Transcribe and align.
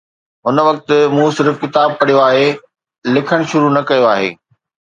هن 0.47 0.57
وقت 0.67 0.87
مون 1.15 1.29
صرف 1.39 1.55
ڪتاب 1.65 1.89
پڙهيو 1.99 2.21
آهي، 2.29 2.47
لکڻ 3.15 3.39
شروع 3.53 3.71
نه 3.75 3.87
ڪيو 3.93 4.11
آهي. 4.15 4.29